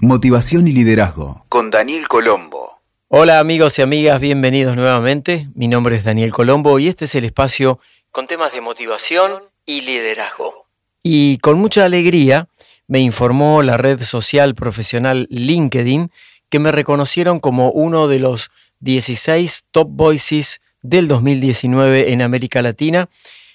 Motivación 0.00 0.68
y 0.68 0.72
Liderazgo 0.72 1.44
con 1.48 1.72
Daniel 1.72 2.06
Colombo. 2.06 2.78
Hola 3.08 3.40
amigos 3.40 3.80
y 3.80 3.82
amigas, 3.82 4.20
bienvenidos 4.20 4.76
nuevamente. 4.76 5.48
Mi 5.56 5.66
nombre 5.66 5.96
es 5.96 6.04
Daniel 6.04 6.30
Colombo 6.30 6.78
y 6.78 6.86
este 6.86 7.06
es 7.06 7.16
el 7.16 7.24
espacio 7.24 7.80
con 8.12 8.28
temas 8.28 8.52
de 8.52 8.60
motivación 8.60 9.42
y 9.66 9.80
liderazgo. 9.80 10.68
Y 11.02 11.38
con 11.38 11.58
mucha 11.58 11.84
alegría 11.84 12.46
me 12.86 13.00
informó 13.00 13.64
la 13.64 13.76
red 13.76 14.00
social 14.04 14.54
profesional 14.54 15.26
LinkedIn 15.30 16.12
que 16.48 16.60
me 16.60 16.70
reconocieron 16.70 17.40
como 17.40 17.72
uno 17.72 18.06
de 18.06 18.20
los 18.20 18.52
16 18.78 19.64
Top 19.72 19.88
Voices 19.90 20.60
del 20.80 21.08
2019 21.08 22.12
en 22.12 22.22
América 22.22 22.62
Latina. 22.62 23.08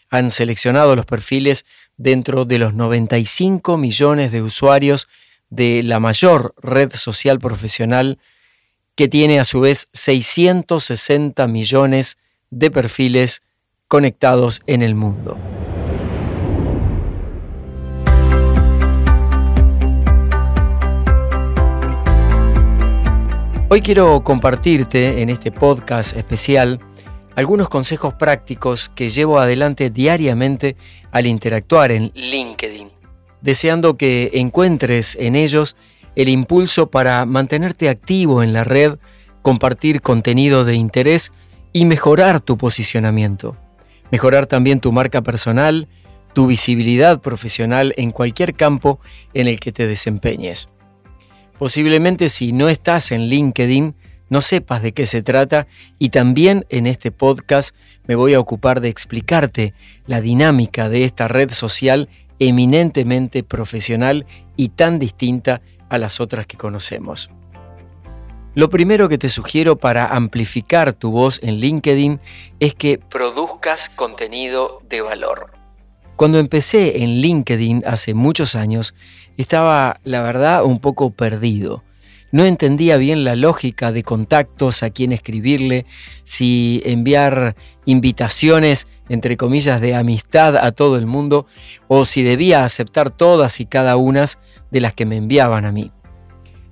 Han 0.09 0.29
seleccionado 0.29 0.97
los 0.97 1.05
perfiles 1.05 1.65
dentro 1.95 2.43
de 2.43 2.59
los 2.59 2.73
95 2.73 3.77
millones 3.77 4.33
de 4.33 4.41
usuarios 4.41 5.07
de 5.55 5.83
la 5.83 5.99
mayor 5.99 6.55
red 6.61 6.91
social 6.93 7.39
profesional 7.39 8.17
que 8.95 9.07
tiene 9.07 9.39
a 9.39 9.43
su 9.43 9.59
vez 9.59 9.87
660 9.93 11.45
millones 11.47 12.17
de 12.49 12.71
perfiles 12.71 13.41
conectados 13.87 14.61
en 14.65 14.81
el 14.81 14.95
mundo. 14.95 15.37
Hoy 23.69 23.81
quiero 23.81 24.23
compartirte 24.23 25.21
en 25.21 25.29
este 25.29 25.51
podcast 25.51 26.15
especial 26.15 26.79
algunos 27.35 27.69
consejos 27.69 28.13
prácticos 28.15 28.89
que 28.89 29.09
llevo 29.09 29.39
adelante 29.39 29.89
diariamente 29.89 30.75
al 31.11 31.25
interactuar 31.25 31.91
en 31.91 32.11
LinkedIn 32.13 32.92
deseando 33.43 33.97
que 33.97 34.31
encuentres 34.33 35.15
en 35.19 35.35
ellos 35.35 35.75
el 36.15 36.29
impulso 36.29 36.89
para 36.89 37.25
mantenerte 37.25 37.89
activo 37.89 38.41
en 38.41 38.53
la 38.53 38.63
red, 38.63 38.97
compartir 39.41 40.01
contenido 40.01 40.65
de 40.65 40.75
interés 40.75 41.31
y 41.73 41.85
mejorar 41.85 42.39
tu 42.39 42.57
posicionamiento. 42.57 43.57
Mejorar 44.11 44.47
también 44.47 44.79
tu 44.79 44.91
marca 44.91 45.21
personal, 45.21 45.87
tu 46.33 46.47
visibilidad 46.47 47.19
profesional 47.19 47.93
en 47.97 48.11
cualquier 48.11 48.55
campo 48.55 48.99
en 49.33 49.47
el 49.47 49.59
que 49.59 49.71
te 49.71 49.87
desempeñes. 49.87 50.69
Posiblemente 51.59 52.29
si 52.29 52.51
no 52.51 52.69
estás 52.69 53.11
en 53.11 53.27
LinkedIn, 53.27 53.95
no 54.29 54.41
sepas 54.41 54.81
de 54.81 54.93
qué 54.93 55.05
se 55.05 55.21
trata 55.21 55.67
y 55.99 56.09
también 56.09 56.65
en 56.69 56.87
este 56.87 57.11
podcast 57.11 57.75
me 58.07 58.15
voy 58.15 58.33
a 58.33 58.39
ocupar 58.39 58.81
de 58.81 58.89
explicarte 58.89 59.73
la 60.07 60.21
dinámica 60.21 60.89
de 60.89 61.03
esta 61.03 61.27
red 61.27 61.51
social 61.51 62.09
eminentemente 62.47 63.43
profesional 63.43 64.25
y 64.55 64.69
tan 64.69 64.99
distinta 64.99 65.61
a 65.89 65.97
las 65.97 66.19
otras 66.19 66.47
que 66.47 66.57
conocemos. 66.57 67.29
Lo 68.55 68.69
primero 68.69 69.09
que 69.09 69.17
te 69.17 69.29
sugiero 69.29 69.77
para 69.77 70.07
amplificar 70.07 70.93
tu 70.93 71.11
voz 71.11 71.39
en 71.41 71.55
LinkedIn 71.55 72.19
es 72.59 72.75
que 72.75 72.99
produzcas 72.99 73.89
contenido 73.89 74.81
de 74.87 75.01
valor. 75.01 75.53
Cuando 76.15 76.37
empecé 76.37 77.01
en 77.01 77.21
LinkedIn 77.21 77.83
hace 77.87 78.13
muchos 78.13 78.55
años, 78.55 78.93
estaba, 79.37 79.99
la 80.03 80.21
verdad, 80.21 80.63
un 80.63 80.77
poco 80.77 81.09
perdido 81.09 81.83
no 82.33 82.45
entendía 82.45 82.97
bien 82.97 83.23
la 83.23 83.35
lógica 83.35 83.91
de 83.91 84.01
contactos, 84.01 84.81
a 84.81 84.89
quién 84.89 85.11
escribirle, 85.11 85.85
si 86.23 86.81
enviar 86.83 87.55
invitaciones, 87.85 88.87
entre 89.09 89.37
comillas, 89.37 89.81
de 89.81 89.95
amistad 89.95 90.57
a 90.57 90.71
todo 90.71 90.97
el 90.97 91.05
mundo, 91.05 91.45
o 91.87 92.05
si 92.05 92.23
debía 92.23 92.63
aceptar 92.63 93.09
todas 93.09 93.59
y 93.59 93.65
cada 93.65 93.97
una 93.97 94.25
de 94.71 94.81
las 94.81 94.93
que 94.93 95.05
me 95.05 95.17
enviaban 95.17 95.65
a 95.65 95.71
mí. 95.71 95.91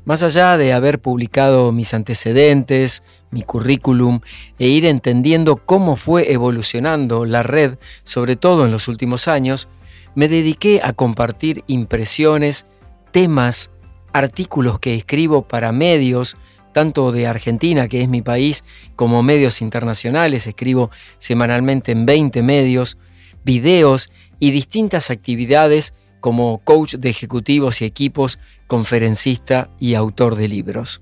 Más 0.04 0.23
allá 0.23 0.58
de 0.58 0.73
haber 0.73 1.00
publicado 1.00 1.72
mis 1.72 1.94
antecedentes, 1.94 3.04
mi 3.30 3.44
currículum 3.44 4.22
e 4.58 4.68
ir 4.68 4.86
entendiendo 4.86 5.58
cómo 5.58 5.96
fue 5.96 6.32
evolucionando 6.32 7.26
la 7.26 7.44
red, 7.44 7.78
sobre 8.04 8.36
todo 8.36 8.66
en 8.66 8.72
los 8.72 8.88
últimos 8.88 9.28
años, 9.28 9.70
me 10.16 10.28
dediqué 10.28 10.82
a 10.84 10.94
compartir 10.94 11.64
impresiones, 11.67 12.66
temas, 13.11 13.70
artículos 14.11 14.80
que 14.80 14.95
escribo 14.95 15.48
para 15.48 15.72
medios, 15.72 16.36
tanto 16.71 17.11
de 17.11 17.27
Argentina, 17.27 17.87
que 17.87 18.02
es 18.02 18.09
mi 18.09 18.21
país, 18.21 18.64
como 18.95 19.23
medios 19.23 19.61
internacionales, 19.61 20.48
escribo 20.48 20.92
semanalmente 21.17 21.92
en 21.92 22.05
20 22.05 22.42
medios, 22.43 22.98
videos 23.43 24.11
y 24.39 24.52
distintas 24.52 25.10
actividades 25.10 25.93
como 26.20 26.60
coach 26.64 26.95
de 26.95 27.10
ejecutivos 27.10 27.81
y 27.81 27.86
equipos, 27.86 28.39
conferencista 28.67 29.70
y 29.80 29.95
autor 29.95 30.36
de 30.36 30.48
libros. 30.48 31.02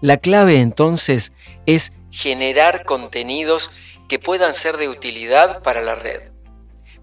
La 0.00 0.18
clave 0.18 0.60
entonces 0.60 1.32
es 1.66 1.92
generar 2.10 2.84
contenidos 2.84 3.70
que 4.08 4.18
puedan 4.18 4.54
ser 4.54 4.76
de 4.76 4.88
utilidad 4.88 5.62
para 5.62 5.80
la 5.80 5.94
red. 5.94 6.32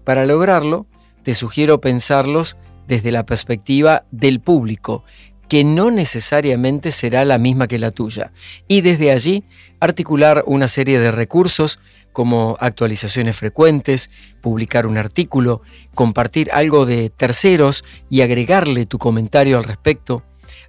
Para 0.04 0.24
lograrlo, 0.24 0.86
te 1.22 1.34
sugiero 1.34 1.80
pensarlos 1.80 2.56
desde 2.86 3.12
la 3.12 3.26
perspectiva 3.26 4.04
del 4.10 4.40
público, 4.40 5.04
que 5.48 5.64
no 5.64 5.90
necesariamente 5.90 6.90
será 6.90 7.24
la 7.24 7.38
misma 7.38 7.68
que 7.68 7.78
la 7.78 7.90
tuya. 7.90 8.32
Y 8.68 8.80
desde 8.80 9.10
allí 9.10 9.44
articular 9.80 10.44
una 10.46 10.68
serie 10.68 10.98
de 11.00 11.10
recursos 11.10 11.78
como 12.12 12.56
actualizaciones 12.60 13.36
frecuentes, 13.36 14.10
publicar 14.40 14.86
un 14.86 14.98
artículo, 14.98 15.62
compartir 15.94 16.50
algo 16.52 16.86
de 16.86 17.10
terceros 17.10 17.84
y 18.10 18.20
agregarle 18.20 18.86
tu 18.86 18.98
comentario 18.98 19.58
al 19.58 19.64
respecto, 19.64 20.22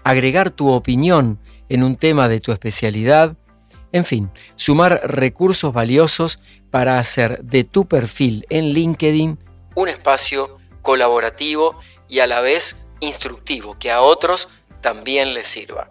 agregar 0.04 0.52
tu 0.52 0.70
opinión 0.70 1.40
en 1.70 1.84
un 1.84 1.96
tema 1.96 2.30
de 2.30 2.40
tu 2.40 2.52
especialidad, 2.52 3.38
en 3.92 4.06
fin, 4.06 4.32
sumar 4.56 5.02
recursos 5.06 5.74
valiosos 5.74 6.40
para 6.72 6.98
hacer 6.98 7.44
de 7.44 7.64
tu 7.64 7.88
perfil 7.88 8.46
en 8.50 8.74
LinkedIn 8.74 9.38
un 9.76 9.90
espacio 9.90 10.58
colaborativo 10.82 11.80
y 12.08 12.20
a 12.20 12.28
la 12.28 12.42
vez 12.42 12.86
instructivo, 13.00 13.78
que 13.80 13.92
a 13.92 14.02
otros 14.02 14.50
también 14.84 15.34
les 15.34 15.48
sirva. 15.48 15.90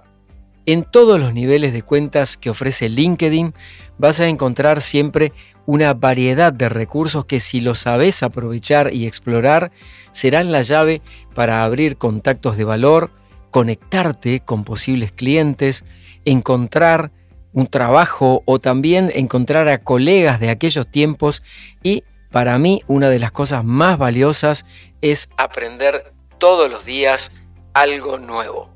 En 0.65 0.85
todos 0.85 1.19
los 1.19 1.35
niveles 1.35 1.73
de 1.73 1.83
cuentas 1.83 2.37
que 2.37 2.51
ofrece 2.51 2.89
LinkedIn 2.89 3.53
vas 3.99 4.21
a 4.21 4.29
encontrar 4.29 4.81
siempre 4.81 5.33
una 5.67 5.95
variedad 5.95 6.53
de 6.53 6.69
recursos 6.69 7.25
que 7.25 7.41
si 7.41 7.61
los 7.61 7.81
sabes 7.81 8.23
aprovechar 8.23 8.93
y 8.93 9.07
explorar 9.07 9.73
serán 10.13 10.53
la 10.53 10.63
llave 10.63 11.03
para 11.35 11.65
abrir 11.65 11.97
contactos 11.97 12.57
de 12.57 12.63
valor, 12.63 13.11
conectarte 13.51 14.39
con 14.39 14.63
posibles 14.63 15.11
clientes, 15.11 15.85
encontrar 16.25 17.11
un 17.53 17.67
trabajo 17.67 18.43
o 18.47 18.61
también 18.61 19.11
encontrar 19.15 19.69
a 19.69 19.83
colegas 19.83 20.39
de 20.39 20.51
aquellos 20.51 20.87
tiempos 20.87 21.43
y 21.83 22.05
para 22.31 22.57
mí 22.59 22.83
una 22.87 23.09
de 23.09 23.19
las 23.19 23.33
cosas 23.33 23.65
más 23.65 23.99
valiosas 23.99 24.65
es 25.01 25.29
aprender 25.37 26.13
todos 26.39 26.71
los 26.71 26.85
días 26.85 27.31
algo 27.75 28.19
nuevo. 28.19 28.73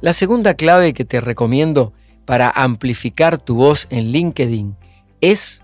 La 0.00 0.12
segunda 0.12 0.54
clave 0.54 0.92
que 0.92 1.04
te 1.04 1.20
recomiendo 1.20 1.92
para 2.26 2.50
amplificar 2.50 3.38
tu 3.38 3.56
voz 3.56 3.86
en 3.90 4.12
LinkedIn 4.12 4.76
es 5.20 5.62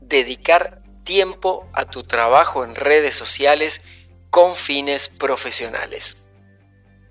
dedicar 0.00 0.82
tiempo 1.04 1.66
a 1.72 1.84
tu 1.84 2.02
trabajo 2.02 2.64
en 2.64 2.74
redes 2.74 3.14
sociales 3.14 3.80
con 4.30 4.54
fines 4.54 5.08
profesionales. 5.08 6.26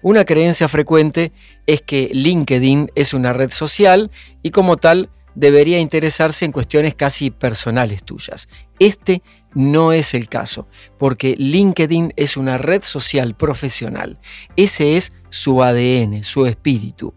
Una 0.03 0.23
creencia 0.25 0.67
frecuente 0.67 1.31
es 1.65 1.81
que 1.81 2.09
LinkedIn 2.13 2.91
es 2.95 3.13
una 3.13 3.33
red 3.33 3.51
social 3.51 4.11
y 4.41 4.51
como 4.51 4.77
tal 4.77 5.09
debería 5.35 5.79
interesarse 5.79 6.45
en 6.45 6.51
cuestiones 6.51 6.95
casi 6.95 7.31
personales 7.31 8.03
tuyas. 8.03 8.49
Este 8.79 9.23
no 9.53 9.93
es 9.93 10.13
el 10.13 10.29
caso, 10.29 10.67
porque 10.97 11.35
LinkedIn 11.37 12.13
es 12.15 12.37
una 12.37 12.57
red 12.57 12.83
social 12.83 13.35
profesional. 13.35 14.19
Ese 14.55 14.97
es 14.97 15.13
su 15.29 15.63
ADN, 15.63 16.23
su 16.23 16.45
espíritu. 16.45 17.13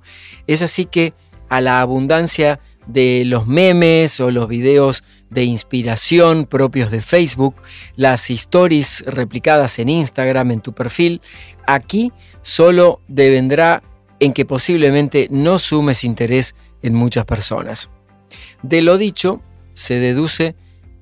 Es 0.46 0.62
así 0.62 0.86
que 0.86 1.14
a 1.48 1.60
la 1.60 1.80
abundancia 1.80 2.60
de 2.86 3.22
los 3.24 3.46
memes 3.46 4.20
o 4.20 4.30
los 4.30 4.48
videos 4.48 5.04
de 5.30 5.44
inspiración 5.44 6.46
propios 6.46 6.90
de 6.90 7.00
Facebook, 7.00 7.56
las 7.96 8.30
stories 8.30 9.04
replicadas 9.06 9.78
en 9.78 9.88
Instagram, 9.88 10.50
en 10.52 10.60
tu 10.60 10.72
perfil, 10.72 11.20
aquí 11.66 12.12
solo 12.42 13.00
devendrá 13.08 13.82
en 14.20 14.32
que 14.32 14.44
posiblemente 14.44 15.28
no 15.30 15.58
sumes 15.58 16.04
interés 16.04 16.54
en 16.82 16.94
muchas 16.94 17.24
personas. 17.24 17.90
De 18.62 18.80
lo 18.80 18.96
dicho, 18.98 19.42
se 19.72 19.94
deduce 19.94 20.54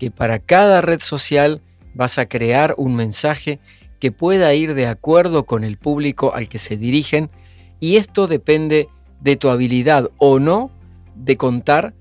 que 0.03 0.11
para 0.11 0.41
cada 0.41 0.81
red 0.81 0.99
social 0.99 1.63
vas 1.95 2.19
a 2.19 2.27
crear 2.27 2.75
un 2.77 2.97
mensaje 2.97 3.61
que 4.01 4.11
pueda 4.11 4.53
ir 4.53 4.75
de 4.75 4.89
acuerdo 4.89 5.47
con 5.47 5.63
el 5.63 5.77
público 5.77 6.35
al 6.35 6.49
que 6.49 6.59
se 6.59 6.77
dirigen 6.77 7.31
y 7.79 7.99
esto 7.99 8.27
depende 8.27 8.89
de 9.21 9.37
tu 9.37 9.49
habilidad 9.49 10.11
o 10.19 10.41
no 10.41 10.73
de 11.15 11.37
contar 11.37 11.95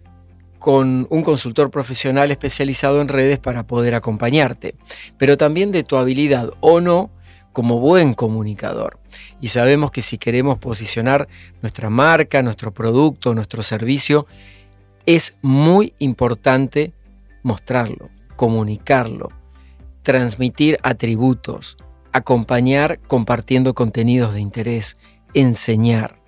con 0.58 1.06
un 1.12 1.22
consultor 1.22 1.70
profesional 1.70 2.32
especializado 2.32 3.02
en 3.02 3.08
redes 3.08 3.38
para 3.38 3.68
poder 3.68 3.94
acompañarte, 3.94 4.74
pero 5.20 5.38
también 5.38 5.72
de 5.72 5.84
tu 5.84 5.96
habilidad 5.98 6.50
o 6.60 6.82
no 6.82 7.12
como 7.54 7.78
buen 7.78 8.16
comunicador. 8.16 8.98
Y 9.42 9.50
sabemos 9.50 9.92
que 9.92 10.02
si 10.02 10.18
queremos 10.18 10.58
posicionar 10.58 11.28
nuestra 11.62 11.92
marca, 11.92 12.42
nuestro 12.42 12.74
producto, 12.74 13.36
nuestro 13.36 13.62
servicio, 13.62 14.26
es 15.06 15.38
muy 15.44 15.94
importante 16.00 16.94
mostrarlo, 17.44 18.10
comunicarlo, 18.36 19.30
transmitir 20.04 20.78
atributos, 20.84 21.78
acompañar 22.12 23.00
compartiendo 23.08 23.74
contenidos 23.74 24.34
de 24.34 24.42
interés, 24.42 24.98
enseñar. 25.34 26.22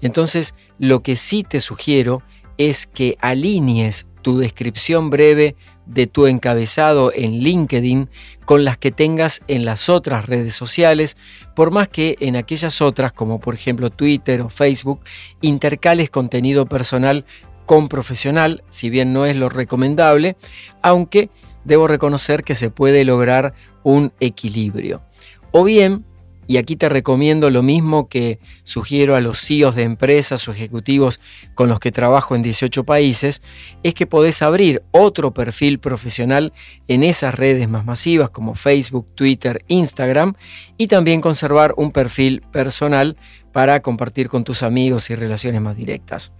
Entonces, 0.00 0.54
lo 0.78 1.02
que 1.02 1.16
sí 1.16 1.42
te 1.42 1.60
sugiero 1.60 2.22
es 2.58 2.86
que 2.86 3.16
alinees 3.20 4.06
tu 4.22 4.38
descripción 4.38 5.10
breve 5.10 5.54
de 5.86 6.08
tu 6.08 6.26
encabezado 6.26 7.12
en 7.14 7.38
LinkedIn 7.44 8.10
con 8.44 8.64
las 8.64 8.76
que 8.76 8.90
tengas 8.90 9.40
en 9.46 9.64
las 9.64 9.88
otras 9.88 10.26
redes 10.26 10.54
sociales, 10.54 11.16
por 11.54 11.70
más 11.70 11.88
que 11.88 12.16
en 12.20 12.34
aquellas 12.34 12.82
otras, 12.82 13.12
como 13.12 13.38
por 13.38 13.54
ejemplo 13.54 13.90
Twitter 13.90 14.40
o 14.40 14.48
Facebook, 14.48 15.00
intercales 15.42 16.10
contenido 16.10 16.66
personal 16.66 17.24
con 17.66 17.88
profesional, 17.88 18.64
si 18.70 18.88
bien 18.90 19.12
no 19.12 19.26
es 19.26 19.36
lo 19.36 19.48
recomendable, 19.48 20.36
aunque 20.82 21.30
debo 21.64 21.88
reconocer 21.88 22.44
que 22.44 22.54
se 22.54 22.70
puede 22.70 23.04
lograr 23.04 23.52
un 23.82 24.12
equilibrio. 24.20 25.02
O 25.50 25.64
bien, 25.64 26.04
y 26.48 26.58
aquí 26.58 26.76
te 26.76 26.88
recomiendo 26.88 27.50
lo 27.50 27.62
mismo 27.62 28.08
que 28.08 28.38
sugiero 28.62 29.16
a 29.16 29.20
los 29.20 29.40
CEOs 29.40 29.74
de 29.74 29.82
empresas 29.82 30.46
o 30.46 30.52
ejecutivos 30.52 31.20
con 31.54 31.68
los 31.68 31.80
que 31.80 31.90
trabajo 31.90 32.36
en 32.36 32.42
18 32.42 32.84
países, 32.84 33.42
es 33.82 33.94
que 33.94 34.06
podés 34.06 34.42
abrir 34.42 34.82
otro 34.92 35.34
perfil 35.34 35.80
profesional 35.80 36.52
en 36.86 37.02
esas 37.02 37.34
redes 37.34 37.68
más 37.68 37.84
masivas 37.84 38.30
como 38.30 38.54
Facebook, 38.54 39.08
Twitter, 39.14 39.64
Instagram 39.66 40.34
y 40.76 40.86
también 40.86 41.20
conservar 41.20 41.74
un 41.76 41.90
perfil 41.90 42.42
personal 42.52 43.16
para 43.52 43.80
compartir 43.82 44.28
con 44.28 44.44
tus 44.44 44.62
amigos 44.62 45.10
y 45.10 45.16
relaciones 45.16 45.60
más 45.60 45.76
directas. 45.76 46.32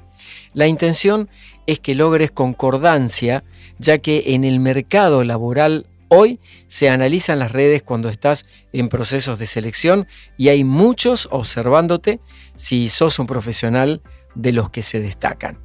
La 0.54 0.66
intención 0.66 1.28
es 1.66 1.80
que 1.80 1.94
logres 1.94 2.30
concordancia, 2.30 3.44
ya 3.78 3.98
que 3.98 4.34
en 4.34 4.44
el 4.44 4.60
mercado 4.60 5.24
laboral 5.24 5.86
Hoy 6.08 6.38
se 6.68 6.88
analizan 6.88 7.40
las 7.40 7.50
redes 7.50 7.82
cuando 7.82 8.08
estás 8.08 8.46
en 8.72 8.88
procesos 8.88 9.38
de 9.40 9.46
selección 9.46 10.06
y 10.36 10.50
hay 10.50 10.62
muchos 10.62 11.26
observándote 11.32 12.20
si 12.54 12.88
sos 12.88 13.18
un 13.18 13.26
profesional 13.26 14.02
de 14.36 14.52
los 14.52 14.70
que 14.70 14.82
se 14.84 15.00
destacan. 15.00 15.58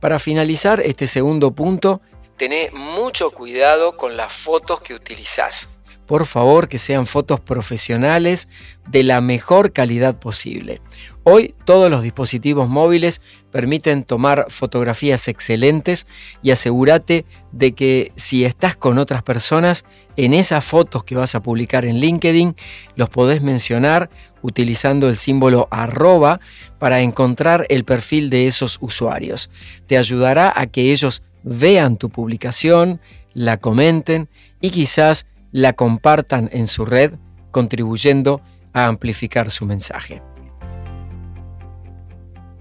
Para 0.00 0.18
finalizar 0.18 0.80
este 0.80 1.06
segundo 1.06 1.52
punto, 1.52 2.02
tené 2.36 2.70
mucho 2.72 3.30
cuidado 3.30 3.96
con 3.96 4.18
las 4.18 4.32
fotos 4.32 4.82
que 4.82 4.92
utilizás 4.92 5.70
por 6.06 6.26
favor 6.26 6.68
que 6.68 6.78
sean 6.78 7.06
fotos 7.06 7.40
profesionales 7.40 8.48
de 8.86 9.02
la 9.02 9.20
mejor 9.20 9.72
calidad 9.72 10.18
posible. 10.18 10.80
Hoy 11.26 11.54
todos 11.64 11.90
los 11.90 12.02
dispositivos 12.02 12.68
móviles 12.68 13.22
permiten 13.50 14.04
tomar 14.04 14.46
fotografías 14.50 15.26
excelentes 15.26 16.06
y 16.42 16.50
asegúrate 16.50 17.24
de 17.50 17.72
que 17.72 18.12
si 18.14 18.44
estás 18.44 18.76
con 18.76 18.98
otras 18.98 19.22
personas, 19.22 19.86
en 20.18 20.34
esas 20.34 20.66
fotos 20.66 21.02
que 21.02 21.16
vas 21.16 21.34
a 21.34 21.42
publicar 21.42 21.86
en 21.86 21.96
LinkedIn, 21.96 22.54
los 22.94 23.08
podés 23.08 23.40
mencionar 23.40 24.10
utilizando 24.42 25.08
el 25.08 25.16
símbolo 25.16 25.66
arroba 25.70 26.40
para 26.78 27.00
encontrar 27.00 27.64
el 27.70 27.84
perfil 27.84 28.28
de 28.28 28.46
esos 28.46 28.76
usuarios. 28.82 29.48
Te 29.86 29.96
ayudará 29.96 30.52
a 30.54 30.66
que 30.66 30.92
ellos 30.92 31.22
vean 31.42 31.96
tu 31.96 32.10
publicación, 32.10 33.00
la 33.32 33.56
comenten 33.56 34.28
y 34.60 34.68
quizás 34.68 35.24
la 35.52 35.72
compartan 35.72 36.50
en 36.52 36.66
su 36.66 36.84
red, 36.84 37.14
contribuyendo 37.50 38.42
a 38.74 38.88
amplificar 38.88 39.50
su 39.50 39.64
mensaje. 39.64 40.20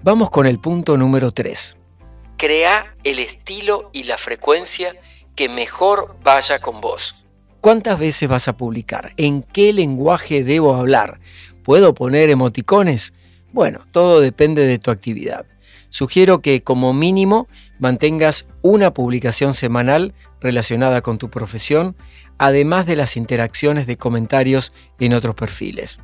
Vamos 0.04 0.30
con 0.30 0.46
el 0.46 0.60
punto 0.60 0.98
número 0.98 1.32
3. 1.32 1.78
Crea 2.36 2.94
el 3.06 3.20
estilo 3.20 3.90
y 3.94 4.04
la 4.04 4.18
frecuencia 4.18 4.98
que 5.34 5.48
mejor 5.48 6.18
vaya 6.22 6.60
con 6.60 6.82
vos. 6.82 7.26
¿Cuántas 7.62 7.98
veces 7.98 8.28
vas 8.28 8.50
a 8.50 8.58
publicar? 8.58 9.14
¿En 9.16 9.44
qué 9.44 9.72
lenguaje 9.72 10.44
debo 10.44 10.76
hablar? 10.76 11.22
¿Puedo 11.64 11.94
poner 11.94 12.30
emoticones? 12.30 13.14
Bueno, 13.54 13.88
todo 13.94 14.20
depende 14.20 14.68
de 14.68 14.78
tu 14.78 14.92
actividad. 14.92 15.46
Sugiero 15.88 16.42
que 16.42 16.64
como 16.64 16.94
mínimo 16.94 17.48
mantengas 17.80 18.46
una 18.62 18.94
publicación 18.94 19.54
semanal 19.54 20.14
relacionada 20.42 21.02
con 21.02 21.18
tu 21.18 21.30
profesión 21.30 21.96
además 22.38 22.86
de 22.88 22.98
las 22.98 23.16
interacciones 23.16 23.88
de 23.88 23.96
comentarios 23.96 24.74
en 25.00 25.14
otros 25.14 25.36
perfiles. 25.36 26.00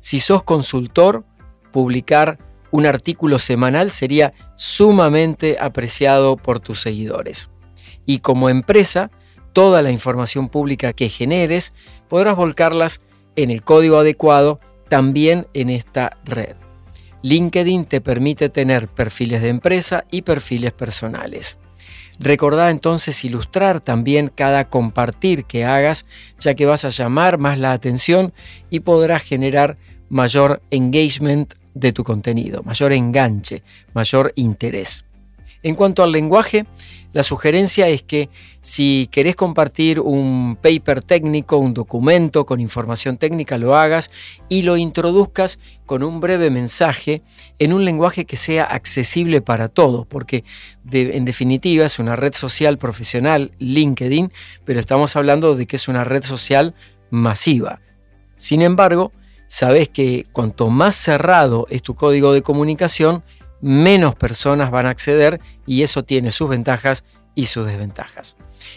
Si 0.00 0.20
sos 0.20 0.42
consultor, 0.44 1.26
publicar 1.72 2.38
un 2.74 2.86
artículo 2.86 3.38
semanal 3.38 3.92
sería 3.92 4.34
sumamente 4.56 5.58
apreciado 5.60 6.36
por 6.36 6.58
tus 6.58 6.80
seguidores. 6.80 7.48
Y 8.04 8.18
como 8.18 8.48
empresa, 8.48 9.12
toda 9.52 9.80
la 9.80 9.92
información 9.92 10.48
pública 10.48 10.92
que 10.92 11.08
generes 11.08 11.72
podrás 12.08 12.34
volcarlas 12.34 13.00
en 13.36 13.52
el 13.52 13.62
código 13.62 13.98
adecuado 13.98 14.58
también 14.88 15.46
en 15.54 15.70
esta 15.70 16.18
red. 16.24 16.56
LinkedIn 17.22 17.84
te 17.84 18.00
permite 18.00 18.48
tener 18.48 18.88
perfiles 18.88 19.40
de 19.40 19.50
empresa 19.50 20.04
y 20.10 20.22
perfiles 20.22 20.72
personales. 20.72 21.58
Recordá 22.18 22.70
entonces 22.70 23.24
ilustrar 23.24 23.80
también 23.80 24.32
cada 24.34 24.68
compartir 24.68 25.44
que 25.44 25.64
hagas, 25.64 26.06
ya 26.40 26.54
que 26.54 26.66
vas 26.66 26.84
a 26.84 26.88
llamar 26.88 27.38
más 27.38 27.56
la 27.56 27.70
atención 27.70 28.34
y 28.68 28.80
podrás 28.80 29.22
generar 29.22 29.78
mayor 30.08 30.60
engagement 30.72 31.54
de 31.74 31.92
tu 31.92 32.04
contenido, 32.04 32.62
mayor 32.62 32.92
enganche, 32.92 33.62
mayor 33.92 34.32
interés. 34.36 35.04
En 35.62 35.74
cuanto 35.74 36.02
al 36.02 36.12
lenguaje, 36.12 36.66
la 37.14 37.22
sugerencia 37.22 37.88
es 37.88 38.02
que 38.02 38.28
si 38.60 39.08
querés 39.10 39.36
compartir 39.36 40.00
un 40.00 40.58
paper 40.60 41.00
técnico, 41.00 41.56
un 41.56 41.72
documento 41.72 42.44
con 42.44 42.60
información 42.60 43.16
técnica, 43.16 43.56
lo 43.56 43.76
hagas 43.76 44.10
y 44.48 44.62
lo 44.62 44.76
introduzcas 44.76 45.58
con 45.86 46.02
un 46.02 46.20
breve 46.20 46.50
mensaje 46.50 47.22
en 47.58 47.72
un 47.72 47.84
lenguaje 47.84 48.24
que 48.24 48.36
sea 48.36 48.64
accesible 48.64 49.40
para 49.40 49.68
todos, 49.68 50.06
porque 50.06 50.44
en 50.90 51.24
definitiva 51.24 51.86
es 51.86 51.98
una 51.98 52.16
red 52.16 52.34
social 52.34 52.78
profesional, 52.78 53.52
LinkedIn, 53.58 54.32
pero 54.64 54.80
estamos 54.80 55.14
hablando 55.16 55.54
de 55.54 55.66
que 55.66 55.76
es 55.76 55.88
una 55.88 56.04
red 56.04 56.24
social 56.24 56.74
masiva. 57.10 57.80
Sin 58.36 58.60
embargo, 58.60 59.12
sabes 59.48 59.88
que 59.88 60.26
cuanto 60.32 60.70
más 60.70 60.94
cerrado 60.94 61.66
es 61.70 61.82
tu 61.82 61.94
código 61.94 62.32
de 62.32 62.42
comunicación, 62.42 63.22
menos 63.60 64.14
personas 64.14 64.70
van 64.70 64.86
a 64.86 64.90
acceder 64.90 65.40
y 65.66 65.82
eso 65.82 66.04
tiene 66.04 66.30
sus 66.30 66.48
ventajas 66.48 67.04
y 67.34 67.46
sus 67.46 67.66
desventajas. 67.66 68.36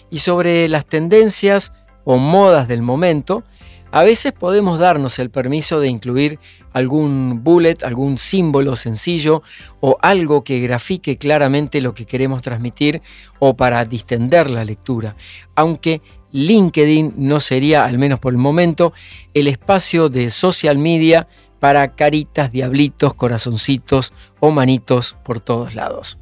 Y 0.09 0.19
sobre 0.19 0.67
las 0.67 0.85
tendencias 0.85 1.73
o 2.03 2.17
modas 2.17 2.67
del 2.67 2.81
momento, 2.81 3.43
a 3.91 4.03
veces 4.03 4.33
podemos 4.33 4.79
darnos 4.79 5.17
el 5.19 5.29
permiso 5.29 5.79
de 5.79 5.87
incluir 5.87 6.39
algún 6.73 7.43
bullet, 7.43 7.83
algún 7.83 8.17
símbolo 8.17 8.75
sencillo 8.75 9.43
o 9.79 9.97
algo 10.01 10.43
que 10.43 10.59
grafique 10.59 11.17
claramente 11.17 11.81
lo 11.81 11.93
que 11.93 12.05
queremos 12.05 12.41
transmitir 12.41 13.01
o 13.39 13.55
para 13.55 13.83
distender 13.85 14.51
la 14.51 14.65
lectura, 14.65 15.15
aunque 15.55 16.01
LinkedIn 16.37 17.15
no 17.17 17.39
sería, 17.39 17.85
al 17.85 17.97
menos 17.97 18.19
por 18.19 18.31
el 18.31 18.37
momento, 18.37 18.93
el 19.33 19.47
espacio 19.47 20.09
de 20.09 20.29
social 20.29 20.77
media 20.77 21.27
para 21.59 21.95
caritas, 21.95 22.51
diablitos, 22.51 23.15
corazoncitos 23.15 24.13
o 24.39 24.51
manitos 24.51 25.15
por 25.23 25.39
todos 25.39 25.73
lados. 25.73 26.19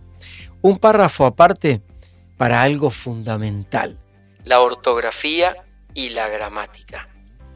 Un 0.61 0.77
párrafo 0.77 1.25
aparte 1.25 1.81
para 2.37 2.61
algo 2.61 2.91
fundamental, 2.91 3.99
la 4.45 4.61
ortografía 4.61 5.55
y 5.93 6.09
la 6.09 6.29
gramática. 6.29 7.09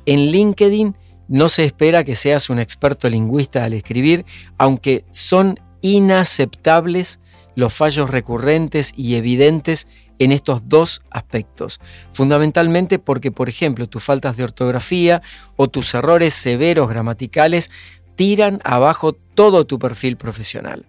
En 0.05 0.31
LinkedIn 0.31 0.97
no 1.29 1.47
se 1.47 1.63
espera 1.63 2.03
que 2.03 2.15
seas 2.15 2.49
un 2.49 2.59
experto 2.59 3.09
lingüista 3.09 3.63
al 3.63 3.73
escribir, 3.73 4.25
aunque 4.57 5.05
son 5.11 5.59
inaceptables 5.81 7.18
los 7.59 7.73
fallos 7.73 8.09
recurrentes 8.09 8.93
y 8.95 9.15
evidentes 9.15 9.85
en 10.17 10.31
estos 10.31 10.67
dos 10.69 11.01
aspectos. 11.11 11.79
Fundamentalmente 12.13 12.99
porque, 12.99 13.31
por 13.31 13.49
ejemplo, 13.49 13.87
tus 13.87 14.03
faltas 14.03 14.37
de 14.37 14.45
ortografía 14.45 15.21
o 15.57 15.67
tus 15.67 15.93
errores 15.93 16.33
severos 16.33 16.89
gramaticales 16.89 17.69
tiran 18.15 18.59
abajo 18.63 19.13
todo 19.13 19.65
tu 19.65 19.77
perfil 19.77 20.17
profesional. 20.17 20.85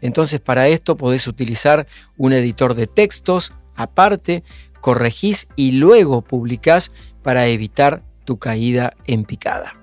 Entonces 0.00 0.40
para 0.40 0.68
esto 0.68 0.96
podés 0.96 1.26
utilizar 1.26 1.86
un 2.16 2.32
editor 2.32 2.74
de 2.74 2.86
textos 2.86 3.52
aparte, 3.76 4.42
corregís 4.80 5.48
y 5.56 5.72
luego 5.72 6.22
publicás 6.22 6.92
para 7.22 7.46
evitar 7.46 8.02
tu 8.24 8.38
caída 8.38 8.94
en 9.06 9.24
picada. 9.24 9.74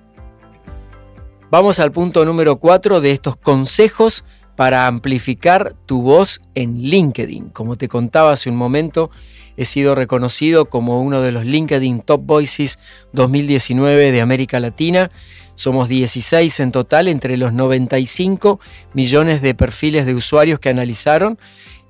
Vamos 1.50 1.80
al 1.80 1.90
punto 1.90 2.24
número 2.24 2.56
4 2.56 3.00
de 3.00 3.10
estos 3.10 3.36
consejos 3.36 4.24
para 4.60 4.86
amplificar 4.86 5.74
tu 5.86 6.02
voz 6.02 6.42
en 6.54 6.82
LinkedIn. 6.82 7.48
Como 7.48 7.76
te 7.76 7.88
contaba 7.88 8.32
hace 8.32 8.50
un 8.50 8.56
momento, 8.56 9.10
he 9.56 9.64
sido 9.64 9.94
reconocido 9.94 10.66
como 10.66 11.00
uno 11.00 11.22
de 11.22 11.32
los 11.32 11.46
LinkedIn 11.46 12.02
Top 12.02 12.26
Voices 12.26 12.78
2019 13.14 14.12
de 14.12 14.20
América 14.20 14.60
Latina. 14.60 15.10
Somos 15.54 15.88
16 15.88 16.60
en 16.60 16.72
total 16.72 17.08
entre 17.08 17.38
los 17.38 17.54
95 17.54 18.60
millones 18.92 19.40
de 19.40 19.54
perfiles 19.54 20.04
de 20.04 20.14
usuarios 20.14 20.60
que 20.60 20.68
analizaron 20.68 21.38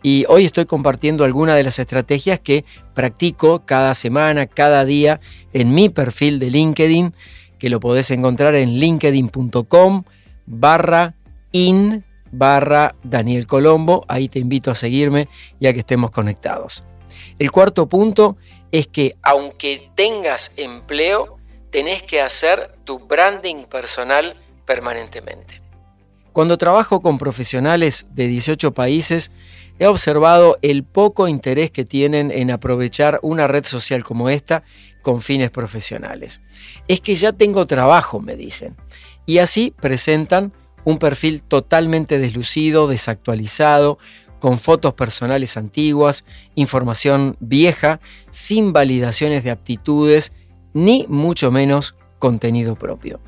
y 0.00 0.24
hoy 0.28 0.44
estoy 0.44 0.66
compartiendo 0.66 1.24
algunas 1.24 1.56
de 1.56 1.64
las 1.64 1.80
estrategias 1.80 2.38
que 2.38 2.64
practico 2.94 3.66
cada 3.66 3.94
semana, 3.94 4.46
cada 4.46 4.84
día 4.84 5.18
en 5.52 5.74
mi 5.74 5.88
perfil 5.88 6.38
de 6.38 6.50
LinkedIn, 6.50 7.14
que 7.58 7.68
lo 7.68 7.80
podés 7.80 8.12
encontrar 8.12 8.54
en 8.54 8.78
linkedin.com 8.78 10.04
barra 10.46 11.16
in 11.50 12.04
barra 12.32 12.94
Daniel 13.02 13.46
Colombo. 13.46 14.04
Ahí 14.08 14.28
te 14.28 14.38
invito 14.38 14.70
a 14.70 14.74
seguirme 14.74 15.28
ya 15.58 15.72
que 15.72 15.80
estemos 15.80 16.10
conectados. 16.10 16.84
El 17.38 17.50
cuarto 17.50 17.88
punto 17.88 18.36
es 18.72 18.86
que 18.86 19.16
aunque 19.22 19.90
tengas 19.94 20.52
empleo, 20.56 21.38
tenés 21.70 22.02
que 22.02 22.20
hacer 22.20 22.76
tu 22.84 22.98
branding 22.98 23.64
personal 23.64 24.36
permanentemente. 24.64 25.62
Cuando 26.32 26.58
trabajo 26.58 27.00
con 27.02 27.18
profesionales 27.18 28.06
de 28.10 28.28
18 28.28 28.72
países, 28.72 29.32
he 29.80 29.86
observado 29.86 30.58
el 30.62 30.84
poco 30.84 31.26
interés 31.26 31.70
que 31.70 31.84
tienen 31.84 32.30
en 32.30 32.50
aprovechar 32.50 33.18
una 33.22 33.48
red 33.48 33.64
social 33.64 34.04
como 34.04 34.28
esta 34.28 34.62
con 35.02 35.22
fines 35.22 35.50
profesionales. 35.50 36.40
Es 36.86 37.00
que 37.00 37.16
ya 37.16 37.32
tengo 37.32 37.66
trabajo, 37.66 38.20
me 38.20 38.36
dicen. 38.36 38.76
Y 39.26 39.38
así 39.38 39.74
presentan 39.80 40.52
un 40.84 40.98
perfil 40.98 41.42
totalmente 41.42 42.18
deslucido, 42.18 42.88
desactualizado, 42.88 43.98
con 44.38 44.58
fotos 44.58 44.94
personales 44.94 45.56
antiguas, 45.56 46.24
información 46.54 47.36
vieja, 47.40 48.00
sin 48.30 48.72
validaciones 48.72 49.44
de 49.44 49.50
aptitudes, 49.50 50.32
ni 50.72 51.06
mucho 51.08 51.50
menos 51.50 51.94
contenido 52.18 52.74
propio. 52.76 53.20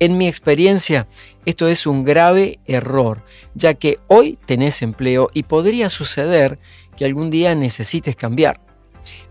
En 0.00 0.16
mi 0.16 0.28
experiencia, 0.28 1.08
esto 1.44 1.66
es 1.68 1.86
un 1.86 2.04
grave 2.04 2.60
error, 2.66 3.24
ya 3.54 3.74
que 3.74 3.98
hoy 4.06 4.38
tenés 4.46 4.82
empleo 4.82 5.28
y 5.34 5.44
podría 5.44 5.88
suceder 5.88 6.58
que 6.96 7.04
algún 7.04 7.30
día 7.30 7.54
necesites 7.54 8.14
cambiar. 8.14 8.60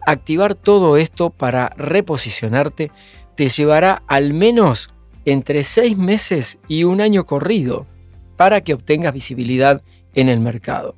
Activar 0.05 0.55
todo 0.55 0.97
esto 0.97 1.29
para 1.29 1.69
reposicionarte 1.77 2.91
te 3.35 3.49
llevará 3.49 4.03
al 4.07 4.33
menos 4.33 4.93
entre 5.27 5.65
seis 5.65 5.97
meses 5.97 6.57
y 6.69 6.85
un 6.85 7.01
año 7.01 7.25
corrido 7.25 7.85
para 8.37 8.61
que 8.61 8.73
obtengas 8.73 9.13
visibilidad 9.13 9.81
en 10.15 10.29
el 10.29 10.39
mercado. 10.39 10.95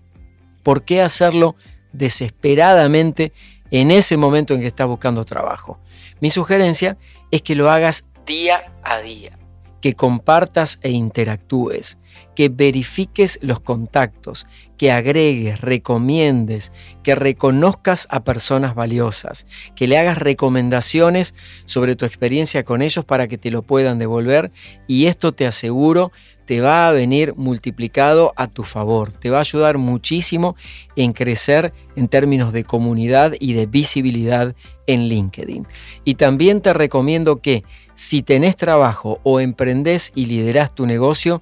¿Por 0.62 0.84
qué 0.84 1.02
hacerlo 1.02 1.56
desesperadamente 1.94 3.34
en 3.72 3.90
ese 3.90 4.18
momento 4.18 4.54
en 4.54 4.62
que 4.62 4.68
estás 4.68 4.86
buscando 4.86 5.26
trabajo? 5.26 5.80
Mi 6.20 6.30
sugerencia 6.30 6.96
es 7.32 7.42
que 7.42 7.56
lo 7.56 7.72
hagas 7.72 8.06
día 8.28 8.72
a 8.84 9.00
día 9.00 9.39
que 9.82 9.94
compartas 9.94 10.80
e 10.82 10.92
interactúes, 10.92 11.98
que 12.36 12.50
verifiques 12.50 13.40
los 13.42 13.60
contactos, 13.60 14.46
que 14.78 14.92
agregues, 14.92 15.62
recomiendes, 15.62 16.72
que 17.04 17.16
reconozcas 17.16 18.08
a 18.10 18.24
personas 18.24 18.76
valiosas, 18.76 19.46
que 19.76 19.88
le 19.88 19.98
hagas 19.98 20.18
recomendaciones 20.18 21.34
sobre 21.66 21.96
tu 21.96 22.06
experiencia 22.06 22.64
con 22.64 22.82
ellos 22.82 23.06
para 23.06 23.28
que 23.28 23.38
te 23.38 23.52
lo 23.52 23.62
puedan 23.62 24.00
devolver 24.00 24.52
y 24.88 25.06
esto 25.06 25.34
te 25.34 25.48
aseguro 25.48 26.12
te 26.50 26.62
va 26.62 26.88
a 26.88 26.92
venir 26.92 27.36
multiplicado 27.36 28.34
a 28.36 28.48
tu 28.48 28.64
favor, 28.64 29.14
te 29.14 29.30
va 29.30 29.38
a 29.38 29.42
ayudar 29.42 29.78
muchísimo 29.78 30.56
en 30.96 31.14
crecer 31.14 31.74
en 31.96 32.08
términos 32.08 32.54
de 32.54 32.64
comunidad 32.64 33.34
y 33.40 33.54
de 33.54 33.68
visibilidad 33.68 34.56
en 34.88 35.10
LinkedIn. 35.10 35.68
Y 36.06 36.16
también 36.16 36.62
te 36.62 36.74
recomiendo 36.74 37.36
que 37.40 37.64
si 38.00 38.22
tenés 38.22 38.56
trabajo 38.56 39.20
o 39.24 39.42
emprendés 39.42 40.14
y 40.16 40.28
liderás 40.28 40.74
tu 40.74 40.86
negocio, 40.86 41.42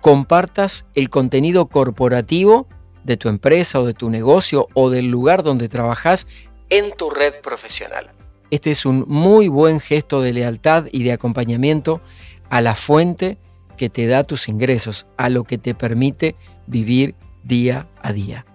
compartas 0.00 0.86
el 0.94 1.10
contenido 1.10 1.66
corporativo 1.66 2.66
de 3.04 3.18
tu 3.18 3.28
empresa 3.28 3.78
o 3.78 3.84
de 3.84 3.92
tu 3.92 4.08
negocio 4.08 4.68
o 4.72 4.88
del 4.88 5.10
lugar 5.10 5.42
donde 5.42 5.68
trabajas 5.68 6.26
en 6.70 6.96
tu 6.96 7.10
red 7.10 7.34
profesional. 7.42 8.10
Este 8.50 8.70
es 8.70 8.86
un 8.86 9.04
muy 9.06 9.48
buen 9.48 9.80
gesto 9.80 10.22
de 10.22 10.32
lealtad 10.32 10.86
y 10.90 11.02
de 11.02 11.12
acompañamiento 11.12 12.00
a 12.48 12.62
la 12.62 12.74
fuente 12.74 13.36
que 13.76 13.90
te 13.90 14.06
da 14.06 14.24
tus 14.24 14.48
ingresos, 14.48 15.06
a 15.18 15.28
lo 15.28 15.44
que 15.44 15.58
te 15.58 15.74
permite 15.74 16.36
vivir 16.66 17.16
día 17.44 17.86
a 18.00 18.14
día. 18.14 18.46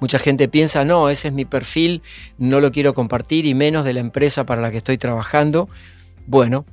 Mucha 0.00 0.18
gente 0.18 0.48
piensa, 0.48 0.86
no, 0.86 1.10
ese 1.10 1.28
es 1.28 1.34
mi 1.34 1.44
perfil, 1.44 2.00
no 2.38 2.60
lo 2.60 2.72
quiero 2.72 2.94
compartir 2.94 3.44
y 3.44 3.52
menos 3.52 3.84
de 3.84 3.92
la 3.92 4.00
empresa 4.00 4.46
para 4.46 4.62
la 4.62 4.70
que 4.70 4.78
estoy 4.78 4.96
trabajando. 4.96 5.68
Bueno, 6.26 6.64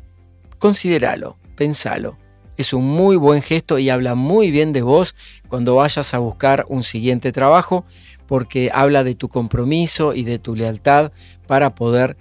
considéralo, 0.62 1.38
pensalo. 1.58 2.20
Es 2.56 2.72
un 2.72 2.86
muy 2.86 3.16
buen 3.16 3.42
gesto 3.42 3.80
y 3.80 3.90
habla 3.90 4.14
muy 4.14 4.52
bien 4.52 4.74
de 4.74 4.84
vos 4.84 5.16
cuando 5.50 5.76
vayas 5.76 6.14
a 6.14 6.20
buscar 6.20 6.66
un 6.70 6.84
siguiente 6.84 7.32
trabajo 7.32 7.84
porque 8.28 8.70
habla 8.72 9.04
de 9.04 9.16
tu 9.16 9.28
compromiso 9.28 10.14
y 10.14 10.24
de 10.24 10.38
tu 10.38 10.56
lealtad 10.56 11.12
para 11.48 11.74
poder 11.74 12.16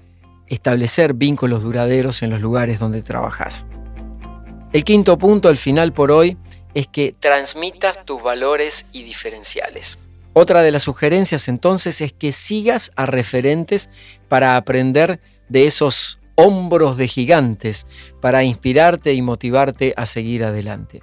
establecer 0.47 1.13
vínculos 1.13 1.63
duraderos 1.63 2.23
en 2.23 2.31
los 2.31 2.41
lugares 2.41 2.81
donde 2.81 3.03
trabajas. 3.03 3.67
El 4.73 4.85
quinto 4.85 5.19
punto, 5.19 5.51
al 5.51 5.59
final 5.59 5.93
por 5.93 6.11
hoy, 6.11 6.39
es 6.73 6.89
que 6.89 7.15
transmitas 7.19 8.07
tus 8.07 8.23
valores 8.23 8.87
y 8.93 9.03
diferenciales. 9.03 9.99
Otra 10.33 10.63
de 10.63 10.71
las 10.71 10.85
sugerencias 10.85 11.49
entonces 11.49 12.01
es 12.01 12.15
que 12.15 12.33
sigas 12.33 12.93
a 12.97 13.05
referentes 13.05 13.91
para 14.29 14.57
aprender 14.57 15.21
de 15.51 15.67
esos 15.67 16.20
hombros 16.35 16.97
de 16.97 17.09
gigantes, 17.09 17.87
para 18.21 18.45
inspirarte 18.45 19.15
y 19.15 19.23
motivarte 19.23 19.95
a 19.97 20.07
seguir 20.07 20.45
adelante. 20.45 21.03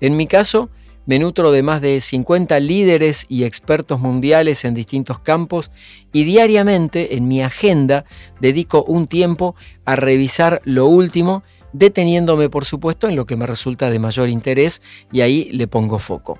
En 0.00 0.16
mi 0.16 0.26
caso, 0.26 0.70
me 1.08 1.18
nutro 1.18 1.52
de 1.52 1.62
más 1.62 1.80
de 1.80 2.00
50 2.02 2.60
líderes 2.60 3.24
y 3.30 3.44
expertos 3.44 3.98
mundiales 3.98 4.66
en 4.66 4.74
distintos 4.74 5.18
campos 5.18 5.70
y 6.12 6.24
diariamente 6.24 7.16
en 7.16 7.28
mi 7.28 7.42
agenda 7.42 8.04
dedico 8.40 8.84
un 8.84 9.06
tiempo 9.06 9.56
a 9.86 9.96
revisar 9.96 10.60
lo 10.64 10.84
último 10.84 11.42
deteniéndome 11.72 12.50
por 12.50 12.66
supuesto 12.66 13.08
en 13.08 13.16
lo 13.16 13.24
que 13.24 13.36
me 13.36 13.46
resulta 13.46 13.90
de 13.90 13.98
mayor 13.98 14.28
interés 14.28 14.82
y 15.10 15.22
ahí 15.22 15.48
le 15.50 15.66
pongo 15.66 15.98
foco. 15.98 16.38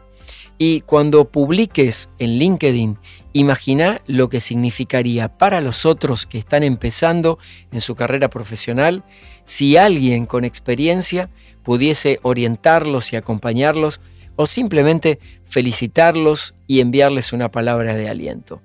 Y 0.59 0.81
cuando 0.81 1.31
publiques 1.31 2.11
en 2.19 2.39
LinkedIn, 2.39 2.99
imagina 3.33 4.01
lo 4.07 4.29
que 4.29 4.41
significaría 4.41 5.39
para 5.39 5.61
los 5.61 5.87
otros 5.87 6.27
que 6.27 6.39
están 6.39 6.65
empezando 6.65 7.39
en 7.71 7.81
su 7.81 7.95
carrera 7.95 8.29
profesional 8.29 9.05
si 9.45 9.77
alguien 9.77 10.27
con 10.27 10.45
experiencia 10.45 11.31
pudiese 11.63 12.19
orientarlos 12.23 13.13
y 13.13 13.17
acompañarlos 13.17 14.01
o 14.35 14.47
simplemente 14.47 15.21
felicitarlos 15.45 16.55
y 16.67 16.81
enviarles 16.81 17.33
una 17.33 17.51
palabra 17.51 17.95
de 17.95 18.09
aliento. 18.09 18.61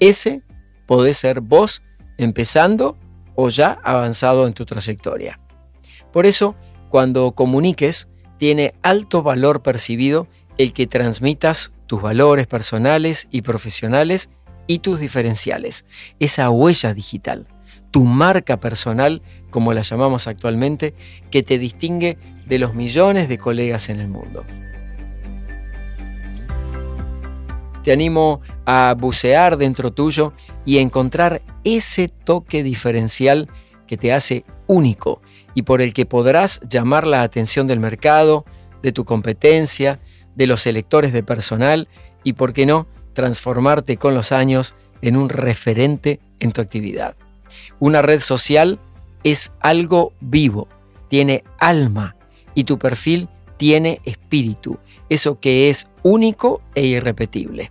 Ese 0.00 0.42
puede 0.86 1.12
ser 1.12 1.40
vos 1.42 1.82
empezando 2.16 2.96
o 3.34 3.50
ya 3.50 3.78
avanzado 3.84 4.46
en 4.46 4.54
tu 4.54 4.64
trayectoria. 4.64 5.38
Por 6.12 6.24
eso, 6.24 6.54
cuando 6.88 7.32
comuniques, 7.32 8.08
tiene 8.38 8.74
alto 8.82 9.22
valor 9.22 9.62
percibido 9.62 10.28
el 10.58 10.72
que 10.72 10.86
transmitas 10.86 11.72
tus 11.86 12.02
valores 12.02 12.46
personales 12.46 13.28
y 13.30 13.42
profesionales 13.42 14.30
y 14.66 14.80
tus 14.80 14.98
diferenciales, 14.98 15.84
esa 16.18 16.50
huella 16.50 16.94
digital, 16.94 17.46
tu 17.90 18.04
marca 18.04 18.58
personal, 18.58 19.22
como 19.50 19.72
la 19.72 19.82
llamamos 19.82 20.26
actualmente, 20.26 20.94
que 21.30 21.42
te 21.42 21.58
distingue 21.58 22.18
de 22.46 22.58
los 22.58 22.74
millones 22.74 23.28
de 23.28 23.38
colegas 23.38 23.88
en 23.88 24.00
el 24.00 24.08
mundo. 24.08 24.44
Te 27.82 27.92
animo 27.92 28.40
a 28.64 28.96
bucear 28.98 29.56
dentro 29.56 29.92
tuyo 29.92 30.32
y 30.64 30.78
encontrar 30.78 31.42
ese 31.62 32.08
toque 32.08 32.64
diferencial 32.64 33.48
que 33.86 33.96
te 33.96 34.12
hace 34.12 34.44
único 34.66 35.22
y 35.54 35.62
por 35.62 35.80
el 35.80 35.94
que 35.94 36.04
podrás 36.04 36.60
llamar 36.68 37.06
la 37.06 37.22
atención 37.22 37.68
del 37.68 37.78
mercado, 37.78 38.44
de 38.82 38.90
tu 38.90 39.04
competencia, 39.04 40.00
de 40.36 40.46
los 40.46 40.66
electores 40.66 41.12
de 41.12 41.22
personal 41.22 41.88
y, 42.22 42.34
por 42.34 42.52
qué 42.52 42.66
no, 42.66 42.86
transformarte 43.12 43.96
con 43.96 44.14
los 44.14 44.30
años 44.30 44.74
en 45.02 45.16
un 45.16 45.28
referente 45.28 46.20
en 46.38 46.52
tu 46.52 46.60
actividad. 46.60 47.16
Una 47.80 48.02
red 48.02 48.20
social 48.20 48.78
es 49.24 49.52
algo 49.60 50.12
vivo, 50.20 50.68
tiene 51.08 51.42
alma 51.58 52.16
y 52.54 52.64
tu 52.64 52.78
perfil 52.78 53.28
tiene 53.56 54.00
espíritu, 54.04 54.78
eso 55.08 55.40
que 55.40 55.70
es 55.70 55.88
único 56.02 56.60
e 56.74 56.84
irrepetible. 56.84 57.70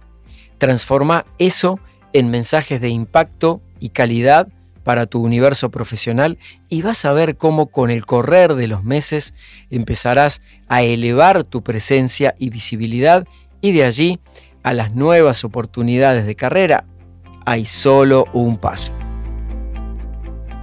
Transforma 0.58 1.26
eso 1.38 1.80
en 2.14 2.30
mensajes 2.30 2.82
de 2.82 2.90
impacto 2.90 3.62
y 3.80 3.90
calidad 3.90 4.48
para 4.86 5.08
tu 5.08 5.22
universo 5.22 5.72
profesional 5.72 6.38
y 6.70 6.84
vas 6.84 7.04
a 7.06 7.12
ver 7.12 7.36
cómo 7.36 7.66
con 7.66 7.90
el 7.90 8.06
correr 8.06 8.54
de 8.54 8.68
los 8.68 8.84
meses 8.84 9.34
empezarás 9.72 10.42
a 10.70 10.84
elevar 10.84 11.44
tu 11.44 11.64
presencia 11.64 12.36
y 12.38 12.52
visibilidad 12.52 13.28
y 13.62 13.72
de 13.74 13.84
allí 13.84 14.20
a 14.62 14.74
las 14.74 14.94
nuevas 14.94 15.44
oportunidades 15.44 16.28
de 16.28 16.36
carrera 16.36 16.86
hay 17.46 17.66
solo 17.66 18.26
un 18.32 18.58
paso. 18.58 18.94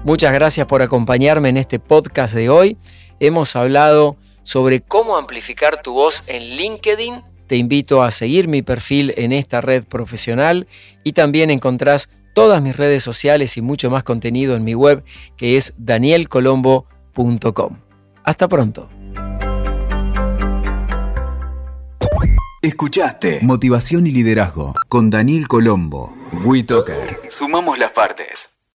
Muchas 0.04 0.32
gracias 0.32 0.66
por 0.66 0.82
acompañarme 0.82 1.48
en 1.48 1.56
este 1.56 1.80
podcast 1.80 2.32
de 2.32 2.48
hoy. 2.48 2.76
Hemos 3.18 3.56
hablado 3.56 4.16
sobre 4.44 4.80
cómo 4.80 5.16
amplificar 5.16 5.82
tu 5.82 5.94
voz 5.94 6.22
en 6.28 6.56
LinkedIn. 6.56 7.22
Te 7.48 7.56
invito 7.56 8.04
a 8.04 8.12
seguir 8.12 8.46
mi 8.46 8.62
perfil 8.62 9.14
en 9.16 9.32
esta 9.32 9.60
red 9.60 9.84
profesional 9.84 10.68
y 11.02 11.12
también 11.12 11.50
encontrás 11.50 12.08
todas 12.32 12.62
mis 12.62 12.76
redes 12.76 13.02
sociales 13.02 13.56
y 13.56 13.62
mucho 13.62 13.90
más 13.90 14.04
contenido 14.04 14.54
en 14.56 14.64
mi 14.64 14.74
web 14.74 15.04
que 15.36 15.56
es 15.56 15.74
danielcolombo.com. 15.76 17.76
Hasta 18.24 18.48
pronto. 18.48 18.88
Escuchaste 22.62 23.40
Motivación 23.42 24.06
y 24.06 24.12
Liderazgo 24.12 24.74
con 24.88 25.10
Daniel 25.10 25.48
Colombo. 25.48 26.14
WeToker. 26.44 27.22
Sumamos 27.28 27.76
las 27.76 27.90
partes. 27.90 28.51